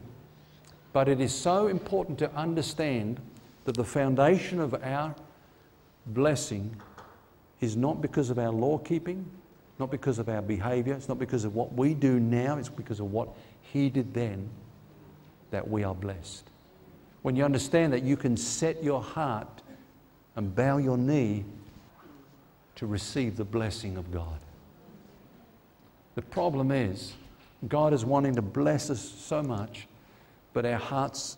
[0.94, 3.20] But it is so important to understand
[3.66, 5.14] that the foundation of our
[6.08, 6.74] blessing
[7.60, 9.26] is not because of our law keeping,
[9.78, 13.02] not because of our behavior, it's not because of what we do now, it's because
[13.02, 13.28] of what
[13.62, 14.50] He did then
[15.54, 16.50] that we are blessed.
[17.22, 19.62] When you understand that you can set your heart
[20.36, 21.46] and bow your knee
[22.74, 24.40] to receive the blessing of God.
[26.16, 27.14] The problem is,
[27.68, 29.88] God is wanting to bless us so much,
[30.54, 31.38] but our hearts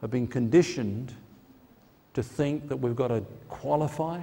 [0.00, 1.14] have been conditioned
[2.14, 4.20] to think that we've got to qualify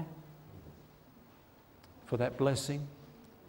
[2.07, 2.85] for that blessing.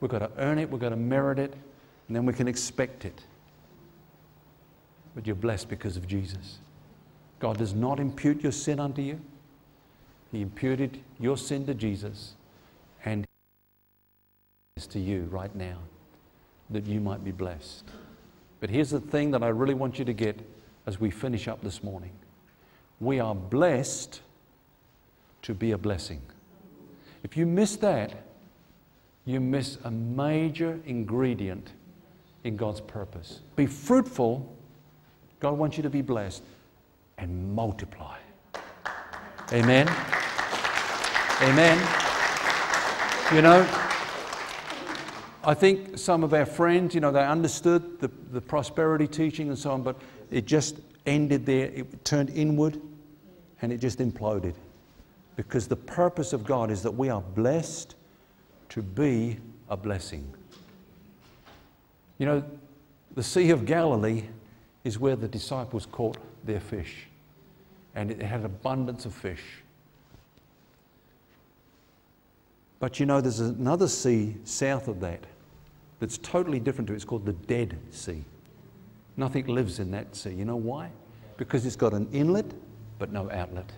[0.00, 1.52] We've got to earn it, we've got to merit it,
[2.06, 3.24] and then we can expect it.
[5.18, 6.58] But you're blessed because of Jesus.
[7.40, 9.20] God does not impute your sin unto you,
[10.30, 12.34] He imputed your sin to Jesus,
[13.04, 13.26] and
[14.76, 15.78] to you right now
[16.70, 17.82] that you might be blessed.
[18.60, 20.38] But here's the thing that I really want you to get
[20.86, 22.12] as we finish up this morning
[23.00, 24.20] we are blessed
[25.42, 26.22] to be a blessing.
[27.24, 28.22] If you miss that,
[29.24, 31.72] you miss a major ingredient
[32.44, 33.40] in God's purpose.
[33.56, 34.54] Be fruitful.
[35.40, 36.42] God wants you to be blessed
[37.16, 38.18] and multiply.
[39.52, 39.88] Amen.
[41.42, 41.78] Amen.
[43.32, 43.62] You know,
[45.44, 49.58] I think some of our friends, you know, they understood the, the prosperity teaching and
[49.58, 49.96] so on, but
[50.30, 50.76] it just
[51.06, 51.66] ended there.
[51.66, 52.80] It turned inward
[53.62, 54.54] and it just imploded.
[55.36, 57.94] Because the purpose of God is that we are blessed
[58.70, 59.38] to be
[59.70, 60.34] a blessing.
[62.18, 62.44] You know,
[63.14, 64.24] the Sea of Galilee
[64.88, 67.06] is where the disciples caught their fish,
[67.94, 69.42] and it had abundance of fish.
[72.80, 75.24] But you know, there's another sea south of that
[76.00, 76.96] that's totally different to it.
[76.96, 78.24] It's called the Dead Sea.
[79.18, 80.30] Nothing lives in that sea.
[80.30, 80.90] You know why?
[81.36, 82.46] Because it's got an inlet
[82.98, 83.70] but no outlet.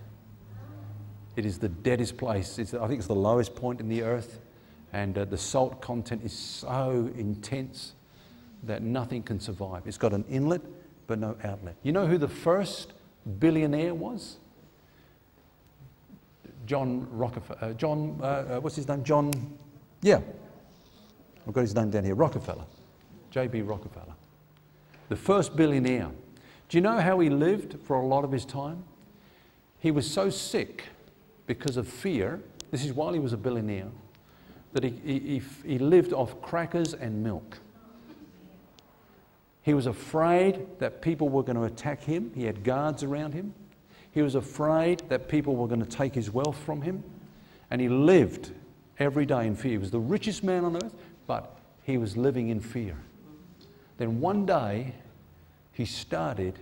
[1.35, 2.57] It is the deadest place.
[2.57, 4.39] It's, I think it's the lowest point in the earth.
[4.93, 7.95] And uh, the salt content is so intense
[8.63, 9.87] that nothing can survive.
[9.87, 10.61] It's got an inlet,
[11.07, 11.75] but no outlet.
[11.83, 12.93] You know who the first
[13.39, 14.37] billionaire was?
[16.65, 17.59] John Rockefeller.
[17.61, 19.03] Uh, John, uh, uh what's his name?
[19.03, 19.31] John,
[20.01, 20.21] yeah.
[21.47, 22.65] I've got his name down here Rockefeller.
[23.31, 23.61] J.B.
[23.61, 24.13] Rockefeller.
[25.09, 26.09] The first billionaire.
[26.69, 28.83] Do you know how he lived for a lot of his time?
[29.79, 30.85] He was so sick
[31.47, 32.39] because of fear.
[32.69, 33.89] This is while he was a billionaire
[34.73, 37.59] that he, he, he lived off crackers and milk.
[39.63, 42.31] He was afraid that people were going to attack him.
[42.33, 43.53] He had guards around him.
[44.11, 47.03] He was afraid that people were going to take his wealth from him.
[47.69, 48.51] And he lived
[48.99, 49.71] every day in fear.
[49.71, 50.95] He was the richest man on earth,
[51.27, 52.97] but he was living in fear.
[53.97, 54.95] Then one day,
[55.73, 56.59] he started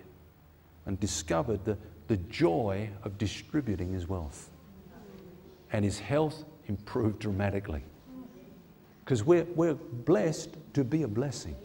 [0.86, 1.78] and discovered the,
[2.08, 4.50] the joy of distributing his wealth.
[5.72, 7.84] And his health improved dramatically.
[9.04, 11.56] Because we're, we're blessed to be a blessing.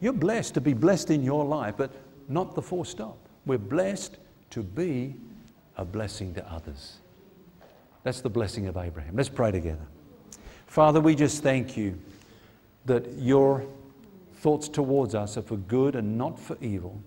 [0.00, 1.92] You're blessed to be blessed in your life, but
[2.28, 3.18] not the full stop.
[3.46, 4.16] We're blessed
[4.50, 5.14] to be
[5.76, 6.98] a blessing to others.
[8.02, 9.16] That's the blessing of Abraham.
[9.16, 9.86] Let's pray together.
[10.66, 11.98] Father, we just thank you
[12.84, 13.64] that your
[14.36, 17.02] thoughts towards us are for good and not for evil,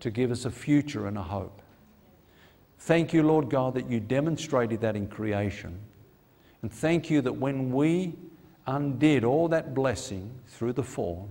[0.00, 1.62] to give us a future and a hope.
[2.80, 5.78] Thank you, Lord God, that you demonstrated that in creation.
[6.62, 8.14] And thank you that when we
[8.66, 11.30] undid all that blessing through the fall,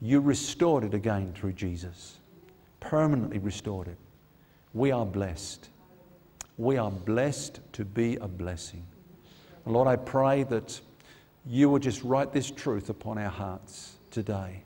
[0.00, 2.18] you restored it again through Jesus.
[2.80, 3.98] Permanently restored it.
[4.74, 5.68] We are blessed.
[6.58, 8.86] We are blessed to be a blessing.
[9.64, 10.80] Lord, I pray that
[11.44, 14.62] you will just write this truth upon our hearts today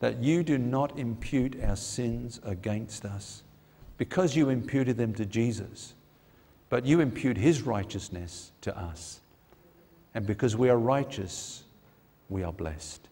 [0.00, 3.42] that you do not impute our sins against us
[3.98, 5.94] because you imputed them to Jesus,
[6.70, 9.20] but you impute his righteousness to us.
[10.14, 11.64] And because we are righteous,
[12.30, 13.09] we are blessed.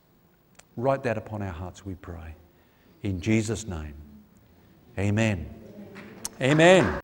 [0.78, 2.36] Write that upon our hearts, we pray.
[3.02, 3.94] In Jesus' name,
[4.96, 5.50] Amen.
[6.40, 7.00] Amen.